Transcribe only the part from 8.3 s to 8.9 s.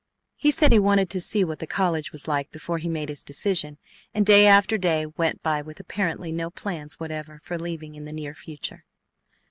future.